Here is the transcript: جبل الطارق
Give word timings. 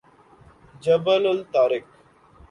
جبل 0.81 1.27
الطارق 1.27 1.83